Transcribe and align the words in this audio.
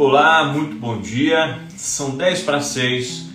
Olá, 0.00 0.44
muito 0.44 0.76
bom 0.76 1.00
dia. 1.00 1.58
São 1.70 2.16
10 2.16 2.42
para 2.42 2.60
6 2.60 3.30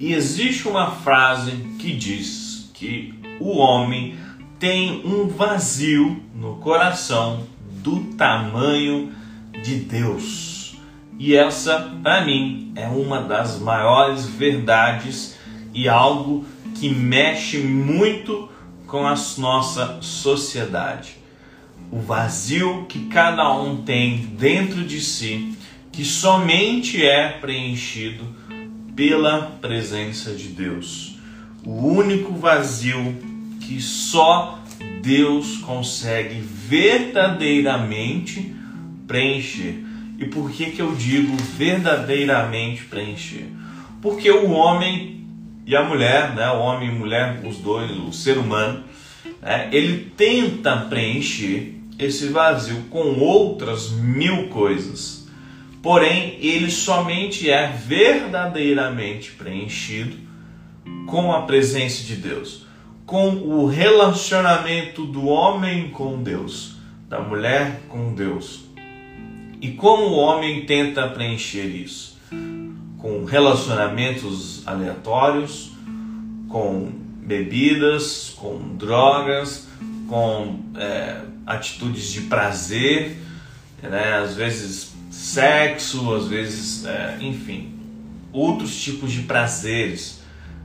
e 0.00 0.12
existe 0.12 0.66
uma 0.66 0.90
frase 0.90 1.52
que 1.78 1.92
diz 1.92 2.72
que 2.74 3.14
o 3.38 3.58
homem 3.58 4.18
tem 4.58 5.00
um 5.06 5.28
vazio 5.28 6.20
no 6.34 6.56
coração 6.56 7.46
do 7.84 8.00
tamanho 8.16 9.12
de 9.62 9.76
Deus. 9.76 10.76
E 11.20 11.36
essa, 11.36 11.88
para 12.02 12.24
mim, 12.24 12.72
é 12.74 12.88
uma 12.88 13.22
das 13.22 13.60
maiores 13.60 14.26
verdades 14.26 15.38
e 15.72 15.88
algo 15.88 16.44
que 16.74 16.88
mexe 16.88 17.58
muito 17.58 18.48
com 18.88 19.06
a 19.06 19.14
nossa 19.38 19.98
sociedade. 20.00 21.16
O 21.92 22.00
vazio 22.00 22.86
que 22.88 23.06
cada 23.06 23.52
um 23.52 23.82
tem 23.82 24.16
dentro 24.36 24.82
de 24.82 25.00
si, 25.00 25.56
que 25.98 26.04
somente 26.04 27.04
é 27.04 27.28
preenchido 27.28 28.24
pela 28.94 29.58
presença 29.60 30.32
de 30.32 30.46
Deus. 30.46 31.18
O 31.66 31.88
único 31.88 32.34
vazio 32.34 33.16
que 33.60 33.80
só 33.80 34.60
Deus 35.02 35.56
consegue 35.56 36.40
verdadeiramente 36.40 38.54
preencher. 39.08 39.82
E 40.20 40.26
por 40.26 40.52
que, 40.52 40.66
que 40.66 40.80
eu 40.80 40.94
digo 40.94 41.36
verdadeiramente 41.56 42.84
preencher? 42.84 43.48
Porque 44.00 44.30
o 44.30 44.50
homem 44.50 45.26
e 45.66 45.74
a 45.74 45.82
mulher, 45.82 46.32
né, 46.36 46.48
o 46.50 46.60
homem 46.60 46.90
e 46.90 46.92
mulher, 46.92 47.40
os 47.44 47.56
dois, 47.56 47.90
o 47.90 48.12
ser 48.12 48.38
humano, 48.38 48.84
né, 49.42 49.68
ele 49.72 50.12
tenta 50.16 50.76
preencher 50.76 51.74
esse 51.98 52.28
vazio 52.28 52.84
com 52.88 53.18
outras 53.18 53.90
mil 53.90 54.46
coisas. 54.46 55.17
Porém, 55.82 56.38
ele 56.40 56.70
somente 56.70 57.48
é 57.48 57.68
verdadeiramente 57.68 59.32
preenchido 59.32 60.16
com 61.06 61.32
a 61.32 61.42
presença 61.42 62.02
de 62.02 62.16
Deus, 62.16 62.66
com 63.06 63.28
o 63.30 63.66
relacionamento 63.66 65.04
do 65.04 65.26
homem 65.26 65.90
com 65.90 66.22
Deus, 66.22 66.76
da 67.08 67.20
mulher 67.20 67.82
com 67.88 68.14
Deus. 68.14 68.64
E 69.60 69.72
como 69.72 70.04
o 70.04 70.16
homem 70.16 70.66
tenta 70.66 71.08
preencher 71.08 71.66
isso? 71.66 72.18
com 72.98 73.24
relacionamentos 73.24 74.66
aleatórios, 74.66 75.72
com 76.48 76.90
bebidas, 77.22 78.34
com 78.36 78.76
drogas, 78.76 79.68
com 80.08 80.60
é, 80.76 81.20
atitudes 81.46 82.10
de 82.10 82.22
prazer, 82.22 83.16
né? 83.82 84.16
às 84.16 84.34
vezes 84.34 84.94
sexo, 85.18 86.14
às 86.14 86.28
vezes, 86.28 86.84
é, 86.86 87.18
enfim, 87.20 87.72
outros 88.32 88.80
tipos 88.80 89.10
de 89.10 89.22
prazeres, 89.22 90.20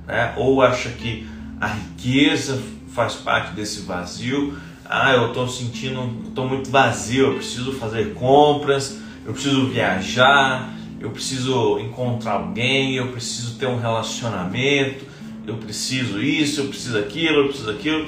né? 0.06 0.32
ou 0.38 0.62
acha 0.62 0.90
que 0.90 1.28
a 1.60 1.66
riqueza 1.66 2.62
faz 2.90 3.16
parte 3.16 3.56
desse 3.56 3.82
vazio. 3.82 4.56
Ah, 4.86 5.14
eu 5.14 5.30
estou 5.30 5.48
sentindo, 5.48 6.28
estou 6.28 6.48
muito 6.48 6.70
vazio, 6.70 7.32
eu 7.32 7.36
preciso 7.38 7.74
fazer 7.74 8.14
compras, 8.14 9.00
eu 9.26 9.34
preciso 9.34 9.70
viajar, 9.70 10.72
eu 11.00 11.10
preciso 11.10 11.80
encontrar 11.80 12.34
alguém, 12.34 12.94
eu 12.94 13.08
preciso 13.08 13.56
ter 13.58 13.66
um 13.66 13.80
relacionamento, 13.80 15.04
eu 15.48 15.58
preciso 15.58 16.22
isso, 16.22 16.62
eu 16.62 16.68
preciso 16.68 17.00
aquilo, 17.00 17.38
eu 17.38 17.48
preciso 17.48 17.72
aquilo. 17.72 18.08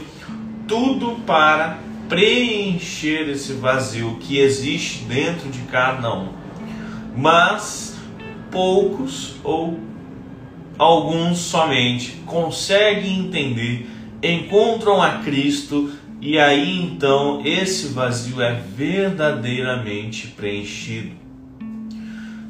Tudo 0.68 1.16
para 1.26 1.80
preencher 2.08 3.30
esse 3.30 3.54
vazio 3.54 4.18
que 4.20 4.40
existe 4.40 5.04
dentro 5.06 5.50
de 5.50 5.60
cada 5.62 6.14
um. 6.14 6.30
Mas 7.16 7.98
poucos 8.52 9.36
ou 9.44 9.80
alguns 10.78 11.40
somente 11.40 12.12
conseguem 12.26 13.20
entender, 13.20 13.90
encontram 14.22 15.02
a 15.02 15.20
Cristo 15.20 15.92
e 16.22 16.38
aí 16.38 16.82
então 16.82 17.42
esse 17.46 17.88
vazio 17.88 18.42
é 18.42 18.54
verdadeiramente 18.54 20.28
preenchido. 20.28 21.12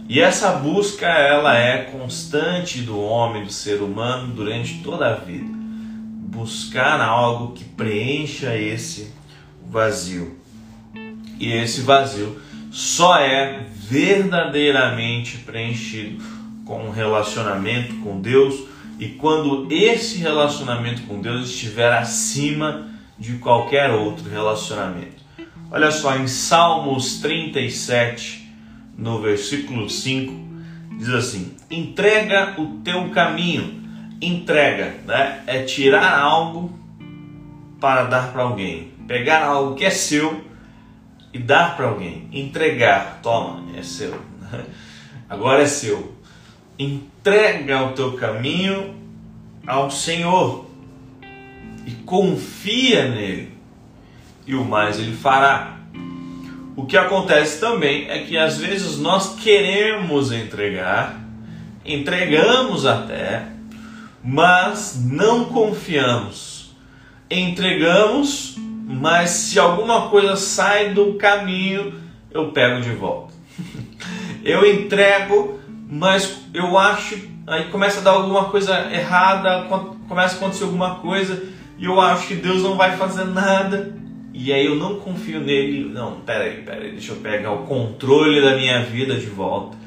E 0.07 0.19
essa 0.19 0.51
busca 0.51 1.07
ela 1.07 1.57
é 1.57 1.83
constante 1.85 2.81
do 2.81 2.99
homem, 2.99 3.43
do 3.43 3.51
ser 3.51 3.81
humano 3.81 4.33
durante 4.33 4.83
toda 4.83 5.07
a 5.07 5.15
vida. 5.15 5.49
Buscar 6.27 7.01
algo 7.01 7.53
que 7.53 7.63
preencha 7.63 8.55
esse 8.55 9.11
vazio. 9.75 10.37
E 11.37 11.51
esse 11.51 11.81
vazio 11.81 12.39
só 12.71 13.17
é 13.19 13.65
verdadeiramente 13.75 15.39
preenchido 15.39 16.23
com 16.63 16.85
um 16.85 16.91
relacionamento 16.91 17.93
com 17.95 18.21
Deus 18.21 18.55
e 18.97 19.09
quando 19.09 19.67
esse 19.69 20.17
relacionamento 20.19 21.01
com 21.01 21.19
Deus 21.19 21.49
estiver 21.49 21.91
acima 21.91 22.87
de 23.19 23.33
qualquer 23.33 23.91
outro 23.91 24.29
relacionamento. 24.29 25.25
Olha 25.69 25.91
só, 25.91 26.15
em 26.15 26.25
Salmos 26.25 27.19
37, 27.19 28.49
no 28.97 29.21
versículo 29.21 29.89
5, 29.89 30.33
diz 30.97 31.09
assim: 31.09 31.53
entrega 31.69 32.55
o 32.57 32.79
teu 32.79 33.09
caminho. 33.09 33.83
Entrega, 34.21 34.95
né? 35.05 35.43
É 35.45 35.63
tirar 35.63 36.17
algo 36.17 36.73
para 37.81 38.05
dar 38.05 38.31
para 38.31 38.43
alguém. 38.43 38.94
Pegar 39.07 39.43
algo 39.43 39.75
que 39.75 39.85
é 39.85 39.89
seu 39.89 40.43
e 41.33 41.39
dar 41.39 41.75
para 41.75 41.87
alguém. 41.87 42.29
Entregar, 42.31 43.19
toma, 43.21 43.63
é 43.77 43.83
seu. 43.83 44.19
Agora 45.29 45.63
é 45.63 45.67
seu. 45.67 46.15
Entrega 46.77 47.83
o 47.83 47.93
teu 47.93 48.13
caminho 48.13 48.95
ao 49.65 49.89
Senhor 49.89 50.65
e 51.85 51.91
confia 51.91 53.09
nele, 53.09 53.51
e 54.45 54.55
o 54.55 54.63
mais 54.63 54.99
ele 54.99 55.15
fará. 55.15 55.77
O 56.75 56.85
que 56.85 56.97
acontece 56.97 57.59
também 57.59 58.09
é 58.09 58.19
que 58.19 58.37
às 58.37 58.57
vezes 58.57 58.97
nós 58.97 59.35
queremos 59.35 60.31
entregar, 60.31 61.19
entregamos 61.85 62.85
até, 62.85 63.47
mas 64.23 64.99
não 65.03 65.45
confiamos. 65.45 66.75
Entregamos, 67.29 68.57
mas 68.87 69.31
se 69.31 69.59
alguma 69.59 70.09
coisa 70.09 70.35
sai 70.35 70.93
do 70.93 71.15
caminho, 71.15 71.93
eu 72.31 72.51
pego 72.51 72.81
de 72.81 72.91
volta. 72.91 73.33
eu 74.45 74.63
entrego, 74.69 75.59
mas 75.89 76.45
eu 76.53 76.77
acho, 76.77 77.17
aí 77.47 77.65
começa 77.65 77.99
a 77.99 78.03
dar 78.03 78.11
alguma 78.11 78.45
coisa 78.45 78.91
errada, 78.93 79.67
começa 80.07 80.35
a 80.35 80.37
acontecer 80.37 80.65
alguma 80.65 80.95
coisa 80.95 81.41
e 81.79 81.85
eu 81.85 81.99
acho 81.99 82.27
que 82.27 82.35
Deus 82.35 82.61
não 82.61 82.77
vai 82.77 82.95
fazer 82.95 83.25
nada 83.25 83.95
e 84.31 84.53
aí 84.53 84.65
eu 84.65 84.75
não 84.75 84.99
confio 84.99 85.39
nele. 85.39 85.89
Não, 85.89 86.19
peraí, 86.21 86.61
peraí, 86.61 86.91
deixa 86.91 87.13
eu 87.13 87.17
pegar 87.17 87.53
o 87.53 87.63
controle 87.63 88.39
da 88.39 88.55
minha 88.55 88.83
vida 88.83 89.15
de 89.15 89.25
volta. 89.25 89.77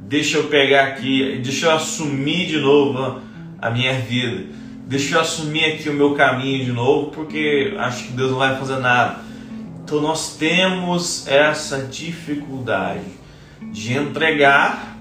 Deixa 0.00 0.36
eu 0.36 0.44
pegar 0.44 0.88
aqui, 0.88 1.40
deixa 1.42 1.66
eu 1.66 1.70
assumir 1.70 2.46
de 2.46 2.58
novo 2.58 3.20
a 3.58 3.70
minha 3.70 3.94
vida. 3.94 4.44
Deixa 4.86 5.16
eu 5.16 5.20
assumir 5.20 5.64
aqui 5.64 5.88
o 5.88 5.94
meu 5.94 6.14
caminho 6.14 6.64
de 6.64 6.70
novo, 6.70 7.10
porque 7.10 7.74
acho 7.76 8.04
que 8.04 8.12
Deus 8.12 8.30
não 8.30 8.38
vai 8.38 8.56
fazer 8.56 8.78
nada. 8.78 9.20
Então 9.82 10.00
nós 10.00 10.36
temos 10.36 11.26
essa 11.26 11.82
dificuldade 11.82 13.04
de 13.72 13.94
entregar 13.94 14.96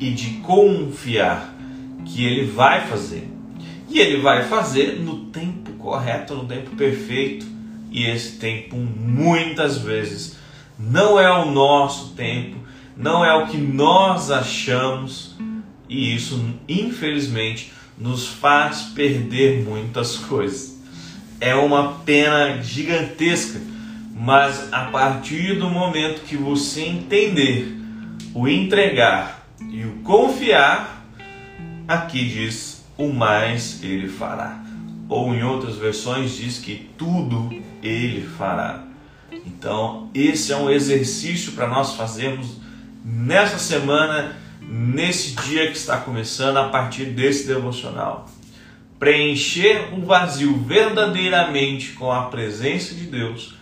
e 0.00 0.10
de 0.12 0.38
confiar 0.40 1.54
que 2.06 2.24
Ele 2.24 2.50
vai 2.50 2.86
fazer. 2.86 3.28
E 3.90 4.00
Ele 4.00 4.22
vai 4.22 4.44
fazer 4.44 4.98
no 4.98 5.26
tempo 5.26 5.72
correto, 5.72 6.34
no 6.34 6.46
tempo 6.46 6.74
perfeito 6.74 7.46
e 7.90 8.06
esse 8.06 8.38
tempo 8.38 8.76
muitas 8.76 9.78
vezes 9.78 10.36
não 10.78 11.18
é 11.18 11.30
o 11.30 11.50
nosso 11.50 12.14
tempo, 12.14 12.56
não 12.96 13.24
é 13.24 13.34
o 13.34 13.46
que 13.46 13.56
nós 13.56 14.30
achamos, 14.30 15.36
e 15.88 16.14
isso 16.14 16.54
infelizmente 16.68 17.72
nos 17.98 18.26
faz 18.26 18.82
perder 18.94 19.64
muitas 19.64 20.16
coisas. 20.16 20.78
É 21.40 21.54
uma 21.54 22.00
pena 22.04 22.62
gigantesca, 22.62 23.60
mas 24.14 24.72
a 24.72 24.86
partir 24.86 25.58
do 25.58 25.68
momento 25.68 26.22
que 26.22 26.36
você 26.36 26.82
entender 26.82 27.76
o 28.34 28.48
entregar 28.48 29.46
e 29.70 29.84
o 29.84 30.02
confiar, 30.02 31.06
aqui 31.86 32.28
diz: 32.28 32.84
o 32.96 33.12
mais 33.12 33.82
ele 33.82 34.08
fará 34.08 34.68
ou 35.08 35.34
em 35.34 35.42
outras 35.42 35.76
versões 35.76 36.36
diz 36.36 36.58
que 36.58 36.90
tudo 36.98 37.50
ele 37.82 38.26
fará. 38.36 38.84
Então, 39.46 40.10
esse 40.12 40.52
é 40.52 40.56
um 40.56 40.68
exercício 40.68 41.52
para 41.52 41.66
nós 41.66 41.94
fazermos 41.94 42.58
nessa 43.04 43.58
semana, 43.58 44.36
nesse 44.60 45.34
dia 45.36 45.66
que 45.70 45.76
está 45.76 45.98
começando, 45.98 46.56
a 46.56 46.68
partir 46.68 47.06
desse 47.06 47.46
devocional. 47.46 48.28
Preencher 48.98 49.94
o 49.94 50.04
vazio 50.04 50.56
verdadeiramente 50.58 51.92
com 51.92 52.10
a 52.10 52.22
presença 52.22 52.94
de 52.94 53.04
Deus, 53.04 53.54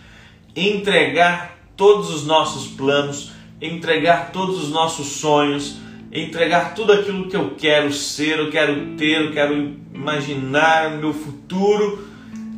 entregar 0.55 1.57
todos 1.75 2.09
os 2.09 2.25
nossos 2.25 2.67
planos, 2.67 3.31
entregar 3.61 4.31
todos 4.31 4.63
os 4.63 4.69
nossos 4.69 5.07
sonhos, 5.07 5.77
entregar 6.11 6.73
tudo 6.73 6.93
aquilo 6.93 7.29
que 7.29 7.35
eu 7.35 7.55
quero 7.55 7.93
ser, 7.93 8.39
eu 8.39 8.49
quero 8.49 8.95
ter, 8.95 9.25
eu 9.25 9.31
quero 9.31 9.75
imaginar 9.93 10.91
meu 10.97 11.13
futuro 11.13 12.07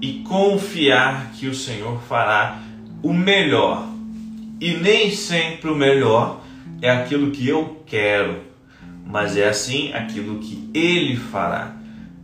e 0.01 0.23
confiar 0.27 1.31
que 1.33 1.47
o 1.47 1.53
Senhor 1.53 2.01
fará 2.07 2.59
o 3.03 3.13
melhor. 3.13 3.87
E 4.61 4.73
nem 4.73 5.11
sempre 5.11 5.69
o 5.69 5.75
melhor 5.75 6.38
é 6.81 6.89
aquilo 6.89 7.31
que 7.31 7.47
eu 7.47 7.83
quero, 7.85 8.41
mas 9.05 9.35
é 9.37 9.47
assim 9.47 9.93
aquilo 9.93 10.39
que 10.39 10.69
Ele 10.73 11.15
fará. 11.15 11.75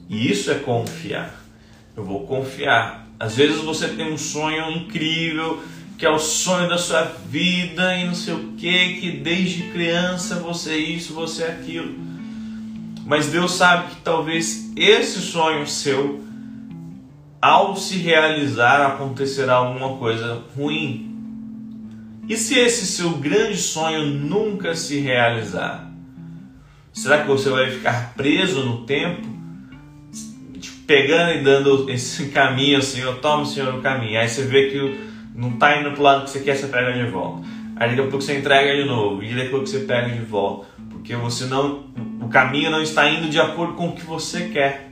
E 0.10 0.30
isso 0.32 0.52
é 0.52 0.56
confiar. 0.56 1.44
Eu 1.96 2.04
vou 2.04 2.26
confiar. 2.28 3.08
Às 3.20 3.36
vezes 3.36 3.62
você 3.62 3.88
tem 3.88 4.12
um 4.12 4.18
sonho 4.18 4.70
incrível, 4.72 5.62
que 5.98 6.06
é 6.06 6.10
o 6.10 6.20
sonho 6.20 6.68
da 6.68 6.78
sua 6.78 7.04
vida 7.04 7.96
e 7.96 8.06
não 8.06 8.14
sei 8.14 8.34
o 8.34 8.54
que, 8.58 8.96
que 8.96 9.12
desde 9.12 9.64
criança 9.72 10.36
você 10.36 10.72
é 10.72 10.78
isso, 10.78 11.14
você 11.14 11.44
é 11.44 11.52
aquilo. 11.52 11.96
Mas 13.06 13.28
Deus 13.28 13.54
sabe 13.54 13.92
que 13.92 14.02
talvez 14.02 14.72
esse 14.76 15.22
sonho 15.22 15.66
seu, 15.68 16.24
ao 17.42 17.78
se 17.78 17.98
realizar, 17.98 18.88
acontecerá 18.88 19.54
alguma 19.54 19.98
coisa 19.98 20.44
ruim. 20.58 21.15
E 22.28 22.36
se 22.36 22.58
esse 22.58 22.88
seu 22.88 23.12
grande 23.12 23.58
sonho 23.58 24.06
nunca 24.06 24.74
se 24.76 25.00
realizar? 25.00 25.92
Será 26.92 27.22
que 27.22 27.28
você 27.28 27.50
vai 27.50 27.70
ficar 27.70 28.14
preso 28.16 28.64
no 28.64 28.84
tempo? 28.86 29.28
Pegando 30.88 31.40
e 31.40 31.44
dando 31.44 31.90
esse 31.90 32.30
caminho, 32.32 32.82
Senhor, 32.82 33.18
toma, 33.18 33.46
Senhor, 33.46 33.76
o 33.76 33.82
caminho. 33.82 34.20
Aí 34.20 34.28
você 34.28 34.44
vê 34.44 34.70
que 34.70 35.00
não 35.36 35.50
está 35.50 35.80
indo 35.80 35.92
para 35.92 36.00
o 36.00 36.04
lado 36.04 36.24
que 36.24 36.32
você 36.32 36.40
quer, 36.40 36.56
você 36.56 36.68
pega 36.68 36.94
de 36.94 37.12
volta. 37.12 37.46
Aí 37.76 37.90
daqui 37.90 38.02
a 38.02 38.04
pouco 38.04 38.22
você 38.22 38.38
entrega 38.38 38.76
de 38.76 38.88
novo, 38.88 39.22
e 39.22 39.36
daqui 39.36 39.48
a 39.48 39.50
pouco 39.52 39.68
você 39.68 39.80
pega 39.80 40.10
de 40.10 40.22
volta. 40.22 40.68
Porque 40.90 41.16
você 41.16 41.46
não. 41.46 41.86
O 42.22 42.28
caminho 42.30 42.72
não 42.72 42.82
está 42.82 43.08
indo 43.08 43.30
de 43.30 43.40
acordo 43.40 43.74
com 43.74 43.90
o 43.90 43.96
que 43.96 44.04
você 44.04 44.48
quer. 44.48 44.92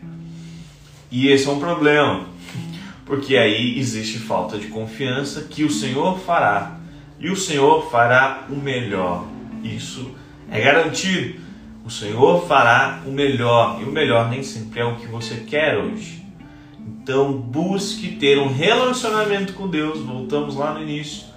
E 1.09 1.29
esse 1.29 1.47
é 1.47 1.51
um 1.51 1.59
problema. 1.59 2.27
Porque 3.05 3.37
aí 3.37 3.79
existe 3.79 4.19
falta 4.19 4.59
de 4.59 4.67
confiança 4.67 5.47
que 5.49 5.63
o 5.63 5.71
Senhor 5.71 6.19
fará. 6.19 6.82
E 7.23 7.29
o 7.29 7.37
Senhor 7.37 7.89
fará 7.89 8.43
o 8.49 8.55
melhor. 8.55 9.25
Isso 9.63 10.11
é 10.51 10.59
garantido. 10.59 11.39
O 11.85 11.89
Senhor 11.89 12.45
fará 12.45 13.01
o 13.05 13.11
melhor. 13.11 13.79
E 13.79 13.85
o 13.85 13.91
melhor 13.91 14.29
nem 14.29 14.43
sempre 14.43 14.81
é 14.81 14.85
o 14.85 14.97
que 14.97 15.07
você 15.07 15.37
quer 15.37 15.77
hoje. 15.77 16.21
Então 16.85 17.31
busque 17.31 18.09
ter 18.17 18.39
um 18.39 18.51
relacionamento 18.53 19.53
com 19.53 19.69
Deus, 19.69 20.01
voltamos 20.01 20.57
lá 20.57 20.73
no 20.73 20.81
início, 20.81 21.27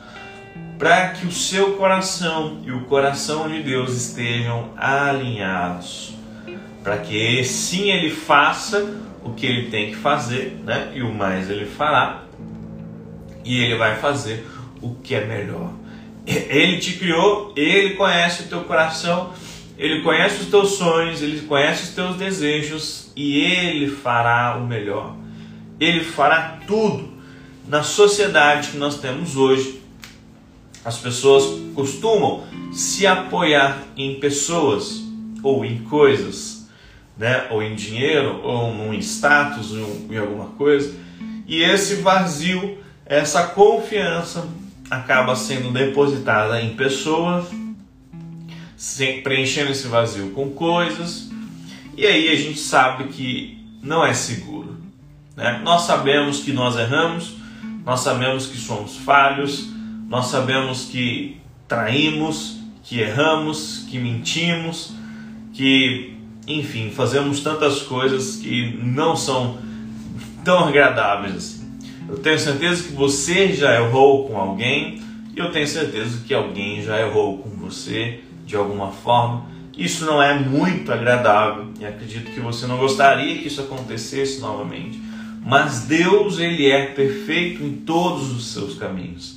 para 0.77 1.11
que 1.11 1.25
o 1.25 1.31
seu 1.31 1.75
coração 1.75 2.63
e 2.65 2.73
o 2.73 2.81
coração 2.87 3.49
de 3.49 3.63
Deus 3.63 3.93
estejam 3.93 4.71
alinhados, 4.77 6.15
para 6.83 6.99
que 6.99 7.45
sim 7.45 7.91
ele 7.91 8.11
faça 8.11 8.93
o 9.23 9.31
que 9.35 9.47
ele 9.47 9.71
tem 9.71 9.91
que 9.91 9.97
fazer, 9.97 10.61
né? 10.65 10.91
E 10.95 11.03
o 11.03 11.15
mais 11.15 11.49
ele 11.49 11.65
fará, 11.65 12.25
e 13.45 13.57
ele 13.57 13.77
vai 13.77 13.97
fazer 13.97 14.45
o 14.87 14.97
que 15.03 15.15
é 15.15 15.25
melhor. 15.25 15.73
Ele 16.27 16.79
te 16.79 16.95
criou, 16.95 17.53
ele 17.57 17.95
conhece 17.95 18.43
o 18.43 18.47
teu 18.47 18.65
coração, 18.65 19.33
ele 19.79 20.03
conhece 20.03 20.43
os 20.43 20.49
teus 20.49 20.71
sonhos, 20.73 21.23
ele 21.23 21.43
conhece 21.43 21.85
os 21.85 21.91
teus 21.91 22.17
desejos 22.17 23.13
e 23.15 23.39
ele 23.39 23.89
fará 23.89 24.57
o 24.57 24.67
melhor. 24.67 25.15
Ele 25.79 26.03
fará 26.03 26.59
tudo. 26.67 27.15
Na 27.69 27.83
sociedade 27.83 28.69
que 28.71 28.77
nós 28.77 28.99
temos 28.99 29.37
hoje, 29.37 29.83
as 30.85 30.99
pessoas 30.99 31.45
costumam 31.75 32.45
se 32.73 33.07
apoiar 33.07 33.83
em 33.97 34.21
pessoas 34.21 35.03
ou 35.43 35.65
em 35.65 35.79
coisas, 35.79 36.69
né? 37.17 37.47
ou 37.51 37.63
em 37.63 37.75
dinheiro, 37.75 38.41
ou 38.43 38.93
em 38.95 38.99
status, 38.99 39.73
ou 39.73 40.07
em 40.11 40.17
alguma 40.17 40.47
coisa, 40.51 40.95
e 41.47 41.63
esse 41.63 41.97
vazio, 41.97 42.79
essa 43.05 43.45
confiança 43.49 44.49
acaba 44.91 45.35
sendo 45.35 45.71
depositada 45.73 46.61
em 46.61 46.77
pessoas, 46.77 47.47
preenchendo 49.23 49.73
esse 49.73 49.89
vazio 49.89 50.31
com 50.31 50.51
coisas, 50.51 51.31
e 51.97 52.07
aí 52.07 52.29
a 52.29 52.37
gente 52.37 52.59
sabe 52.59 53.05
que 53.05 53.59
não 53.83 54.05
é 54.05 54.13
seguro. 54.13 54.77
Né? 55.35 55.61
Nós 55.65 55.83
sabemos 55.83 56.41
que 56.41 56.53
nós 56.53 56.77
erramos, 56.77 57.37
nós 57.85 58.01
sabemos 58.01 58.47
que 58.47 58.57
somos 58.57 58.97
falhos, 58.97 59.69
nós 60.09 60.27
sabemos 60.27 60.85
que 60.85 61.41
traímos, 61.67 62.59
que 62.83 63.01
erramos, 63.01 63.87
que 63.91 63.99
mentimos, 63.99 64.93
que, 65.53 66.17
enfim, 66.47 66.91
fazemos 66.91 67.41
tantas 67.41 67.83
coisas 67.83 68.37
que 68.37 68.79
não 68.83 69.17
são 69.17 69.59
tão 70.45 70.69
agradáveis 70.69 71.35
assim. 71.35 71.66
Eu 72.09 72.19
tenho 72.19 72.39
certeza 72.39 72.85
que 72.85 72.93
você 72.93 73.53
já 73.53 73.75
errou 73.75 74.29
com 74.29 74.39
alguém 74.39 75.03
e 75.35 75.39
eu 75.39 75.51
tenho 75.51 75.67
certeza 75.67 76.23
que 76.27 76.33
alguém 76.33 76.83
já 76.83 77.01
errou 77.01 77.39
com 77.39 77.51
você 77.51 78.21
de 78.45 78.55
alguma 78.55 78.93
forma. 78.93 79.47
Isso 79.77 80.07
não 80.07 80.23
é 80.23 80.39
muito 80.39 80.93
agradável 80.93 81.69
e 81.81 81.85
acredito 81.85 82.31
que 82.31 82.41
você 82.41 82.67
não 82.67 82.79
gostaria 82.79 83.37
que 83.39 83.49
isso 83.49 83.61
acontecesse 83.61 84.41
novamente. 84.41 85.01
Mas 85.45 85.83
Deus, 85.83 86.39
ele 86.39 86.71
é 86.71 86.87
perfeito 86.87 87.63
em 87.63 87.73
todos 87.73 88.33
os 88.33 88.53
seus 88.53 88.75
caminhos. 88.75 89.37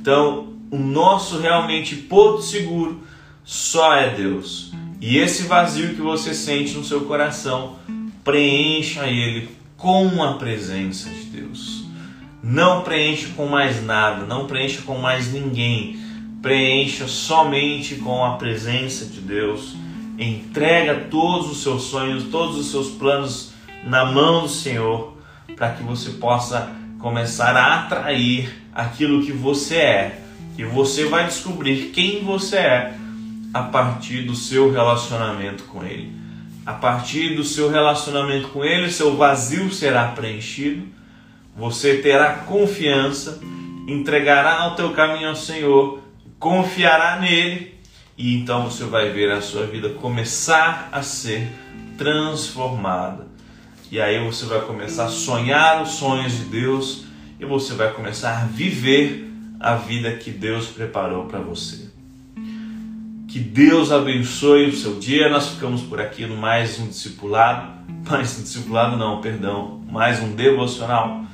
Então, 0.00 0.54
o 0.70 0.78
nosso 0.78 1.38
realmente 1.38 1.96
porto 1.96 2.42
seguro 2.42 3.00
só 3.44 3.94
é 3.94 4.14
Deus. 4.14 4.72
E 5.00 5.18
esse 5.18 5.42
vazio 5.44 5.94
que 5.94 6.00
você 6.00 6.34
sente 6.34 6.74
no 6.74 6.84
seu 6.84 7.02
coração, 7.02 7.76
preencha 8.24 9.06
ele 9.06 9.48
com 9.76 10.22
a 10.22 10.34
presença 10.34 11.08
de 11.10 11.24
Deus. 11.24 11.79
Não 12.42 12.82
preencha 12.82 13.28
com 13.36 13.46
mais 13.46 13.84
nada, 13.84 14.24
não 14.24 14.46
preencha 14.46 14.82
com 14.82 14.96
mais 14.98 15.32
ninguém. 15.32 15.98
Preencha 16.40 17.06
somente 17.06 17.96
com 17.96 18.24
a 18.24 18.36
presença 18.36 19.04
de 19.04 19.20
Deus. 19.20 19.74
Entrega 20.18 21.06
todos 21.10 21.50
os 21.50 21.62
seus 21.62 21.84
sonhos, 21.84 22.24
todos 22.24 22.56
os 22.56 22.70
seus 22.70 22.90
planos 22.90 23.52
na 23.84 24.04
mão 24.04 24.42
do 24.42 24.48
Senhor 24.48 25.16
para 25.56 25.72
que 25.72 25.82
você 25.82 26.10
possa 26.12 26.70
começar 26.98 27.56
a 27.56 27.80
atrair 27.80 28.50
aquilo 28.74 29.24
que 29.24 29.32
você 29.32 29.76
é. 29.76 30.20
E 30.56 30.64
você 30.64 31.04
vai 31.06 31.26
descobrir 31.26 31.90
quem 31.90 32.24
você 32.24 32.56
é 32.56 32.94
a 33.52 33.62
partir 33.62 34.22
do 34.22 34.34
seu 34.34 34.70
relacionamento 34.70 35.64
com 35.64 35.84
Ele. 35.84 36.12
A 36.64 36.72
partir 36.72 37.34
do 37.34 37.42
seu 37.42 37.70
relacionamento 37.70 38.48
com 38.48 38.64
Ele, 38.64 38.90
seu 38.90 39.16
vazio 39.16 39.72
será 39.72 40.08
preenchido, 40.08 40.86
você 41.60 41.98
terá 41.98 42.32
confiança, 42.46 43.38
entregará 43.86 44.66
o 44.68 44.76
teu 44.76 44.92
caminho 44.92 45.28
ao 45.28 45.36
Senhor, 45.36 46.00
confiará 46.38 47.20
nele 47.20 47.78
e 48.16 48.34
então 48.34 48.64
você 48.64 48.84
vai 48.84 49.10
ver 49.10 49.30
a 49.30 49.42
sua 49.42 49.66
vida 49.66 49.90
começar 49.90 50.88
a 50.90 51.02
ser 51.02 51.46
transformada. 51.98 53.26
E 53.90 54.00
aí 54.00 54.24
você 54.24 54.46
vai 54.46 54.62
começar 54.62 55.04
a 55.04 55.08
sonhar 55.08 55.82
os 55.82 55.90
sonhos 55.90 56.32
de 56.32 56.44
Deus 56.44 57.04
e 57.38 57.44
você 57.44 57.74
vai 57.74 57.92
começar 57.92 58.40
a 58.40 58.44
viver 58.46 59.30
a 59.60 59.74
vida 59.74 60.12
que 60.12 60.30
Deus 60.30 60.68
preparou 60.68 61.26
para 61.26 61.40
você. 61.40 61.90
Que 63.28 63.38
Deus 63.38 63.92
abençoe 63.92 64.70
o 64.70 64.76
seu 64.76 64.98
dia. 64.98 65.28
Nós 65.28 65.50
ficamos 65.50 65.82
por 65.82 66.00
aqui 66.00 66.24
no 66.24 66.36
mais 66.38 66.78
um 66.78 66.88
discipulado, 66.88 67.70
mais 68.08 68.38
um 68.38 68.42
discipulado 68.44 68.96
não, 68.96 69.20
perdão, 69.20 69.82
mais 69.90 70.22
um 70.22 70.34
devocional. 70.34 71.28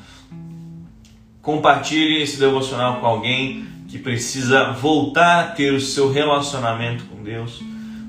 Compartilhe 1.46 2.22
esse 2.22 2.40
devocional 2.40 2.96
com 2.96 3.06
alguém 3.06 3.66
que 3.86 3.98
precisa 3.98 4.72
voltar 4.72 5.40
a 5.40 5.44
ter 5.44 5.72
o 5.72 5.80
seu 5.80 6.10
relacionamento 6.10 7.04
com 7.04 7.22
Deus, 7.22 7.62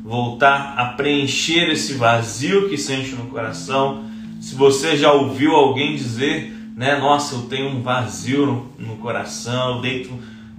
voltar 0.04 0.74
a 0.76 0.86
preencher 0.94 1.70
esse 1.70 1.94
vazio 1.94 2.68
que 2.68 2.78
sente 2.80 3.12
no 3.12 3.28
coração 3.28 4.08
se 4.40 4.56
você 4.56 4.98
já 4.98 5.12
ouviu 5.12 5.56
alguém 5.56 5.96
dizer, 5.96 6.52
né, 6.76 6.96
nossa, 6.98 7.36
eu 7.36 7.42
tenho 7.44 7.70
um 7.70 7.82
vazio 7.84 8.46
no, 8.46 8.72
no 8.80 8.98
coração, 8.98 9.76
eu 9.76 9.82
deito 9.82 10.12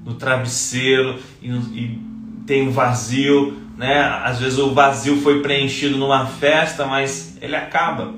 no 0.05 0.15
travesseiro 0.15 1.19
e, 1.43 1.49
e 1.49 2.63
um 2.63 2.71
vazio, 2.71 3.59
né? 3.77 4.01
Às 4.25 4.39
vezes 4.39 4.59
o 4.59 4.73
vazio 4.73 5.21
foi 5.21 5.43
preenchido 5.43 5.99
numa 5.99 6.27
festa, 6.27 6.87
mas 6.87 7.37
ele 7.43 7.55
acaba, 7.57 8.15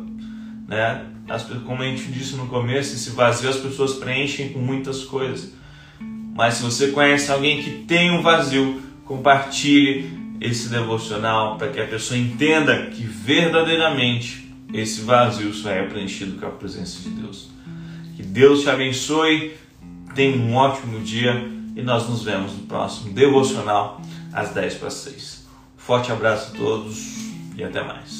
né? 0.69 1.03
As, 1.31 1.45
como 1.45 1.81
a 1.81 1.87
gente 1.87 2.11
disse 2.11 2.35
no 2.35 2.49
começo, 2.49 2.95
esse 2.95 3.11
vazio 3.11 3.49
as 3.49 3.57
pessoas 3.57 3.95
preenchem 3.95 4.49
com 4.49 4.59
muitas 4.59 5.05
coisas. 5.05 5.53
Mas 6.35 6.55
se 6.55 6.65
você 6.65 6.89
conhece 6.89 7.31
alguém 7.31 7.63
que 7.63 7.85
tem 7.85 8.11
um 8.11 8.21
vazio, 8.21 8.83
compartilhe 9.05 10.11
esse 10.41 10.69
devocional 10.69 11.57
para 11.57 11.69
que 11.69 11.79
a 11.79 11.87
pessoa 11.87 12.19
entenda 12.19 12.87
que 12.87 13.05
verdadeiramente 13.05 14.53
esse 14.73 15.03
vazio 15.03 15.55
só 15.55 15.71
é 15.71 15.85
preenchido 15.85 16.37
com 16.41 16.47
a 16.47 16.51
presença 16.51 17.01
de 17.01 17.11
Deus. 17.11 17.49
Que 18.17 18.25
Deus 18.25 18.63
te 18.63 18.71
abençoe, 18.71 19.55
tenha 20.17 20.37
um 20.37 20.57
ótimo 20.57 20.99
dia 21.01 21.49
e 21.77 21.83
nós 21.83 22.09
nos 22.09 22.25
vemos 22.25 22.55
no 22.55 22.67
próximo 22.67 23.13
devocional 23.13 24.03
às 24.33 24.51
10 24.51 24.75
para 24.75 24.91
6. 24.91 25.47
Forte 25.77 26.11
abraço 26.11 26.55
a 26.55 26.59
todos 26.59 26.99
e 27.57 27.63
até 27.63 27.85
mais. 27.85 28.20